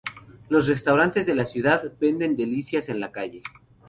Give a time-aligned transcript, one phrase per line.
[0.49, 3.43] Los restaurantes de la ciudad venden delicias en la calle.